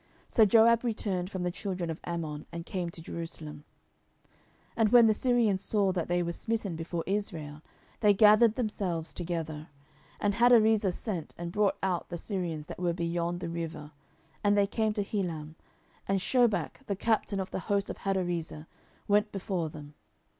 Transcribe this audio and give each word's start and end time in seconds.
So 0.27 0.45
Joab 0.45 0.83
returned 0.83 1.29
from 1.29 1.43
the 1.43 1.51
children 1.51 1.91
of 1.91 1.99
Ammon, 2.05 2.47
and 2.51 2.65
came 2.65 2.89
to 2.89 3.03
Jerusalem. 3.03 3.65
10:010:015 4.75 4.75
And 4.77 4.89
when 4.89 5.05
the 5.05 5.13
Syrians 5.13 5.61
saw 5.61 5.91
that 5.91 6.07
they 6.07 6.23
were 6.23 6.31
smitten 6.31 6.75
before 6.75 7.03
Israel, 7.05 7.61
they 7.99 8.11
gathered 8.11 8.55
themselves 8.55 9.13
together. 9.13 9.67
10:010:016 10.13 10.17
And 10.21 10.33
Hadarezer 10.33 10.91
sent, 10.91 11.35
and 11.37 11.51
brought 11.51 11.77
out 11.83 12.09
the 12.09 12.17
Syrians 12.17 12.65
that 12.65 12.79
were 12.79 12.93
beyond 12.93 13.41
the 13.41 13.49
river: 13.49 13.91
and 14.43 14.57
they 14.57 14.65
came 14.65 14.93
to 14.93 15.03
Helam; 15.03 15.53
and 16.07 16.17
Shobach 16.19 16.83
the 16.87 16.95
captain 16.95 17.39
of 17.39 17.51
the 17.51 17.59
host 17.69 17.91
of 17.91 17.99
Hadarezer 17.99 18.65
went 19.07 19.31
before 19.31 19.69
them. 19.69 19.93